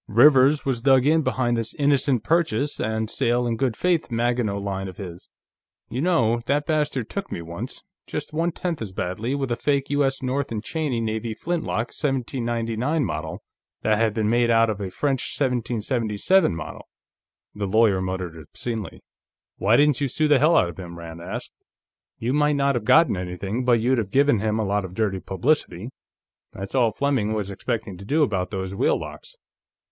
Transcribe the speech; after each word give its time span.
Rivers 0.07 0.65
was 0.65 0.81
dug 0.81 1.05
in 1.05 1.21
behind 1.21 1.55
this 1.55 1.75
innocent 1.75 2.23
purchase 2.23 2.79
and 2.79 3.07
sale 3.07 3.45
in 3.45 3.55
good 3.55 3.77
faith 3.77 4.09
Maginot 4.09 4.57
Line 4.59 4.87
of 4.87 4.97
his. 4.97 5.29
You 5.91 6.01
know, 6.01 6.41
that 6.47 6.65
bastard 6.65 7.07
took 7.07 7.31
me, 7.31 7.43
once, 7.43 7.83
just 8.07 8.33
one 8.33 8.51
tenth 8.51 8.81
as 8.81 8.91
badly, 8.91 9.35
with 9.35 9.51
a 9.51 9.55
fake 9.55 9.91
U.S. 9.91 10.23
North 10.23 10.47
& 10.61 10.63
Cheney 10.63 11.01
Navy 11.01 11.35
flintlock 11.35 11.89
1799 11.89 13.05
Model 13.05 13.43
that 13.83 13.99
had 13.99 14.15
been 14.15 14.27
made 14.27 14.49
out 14.49 14.71
of 14.71 14.81
a 14.81 14.89
French 14.89 15.37
1777 15.39 16.55
Model." 16.55 16.81
The 17.53 17.67
lawyer 17.67 18.01
muttered 18.01 18.35
obscenely. 18.37 19.01
"Why 19.57 19.77
didn't 19.77 20.01
you 20.01 20.07
sue 20.07 20.27
hell 20.29 20.57
out 20.57 20.69
of 20.69 20.77
him?" 20.79 20.97
Rand 20.97 21.21
asked. 21.21 21.51
"You 22.17 22.33
might 22.33 22.55
not 22.55 22.73
have 22.73 22.85
gotten 22.85 23.15
anything, 23.15 23.63
but 23.65 23.79
you'd 23.79 23.99
have 23.99 24.09
given 24.09 24.39
him 24.39 24.57
a 24.57 24.65
lot 24.65 24.83
of 24.83 24.95
dirty 24.95 25.19
publicity. 25.19 25.91
That's 26.53 26.73
all 26.73 26.91
Fleming 26.91 27.33
was 27.33 27.51
expecting 27.51 27.99
to 27.99 28.03
do 28.05 28.23
about 28.23 28.49
those 28.49 28.73
wheel 28.73 28.99
locks." 28.99 29.35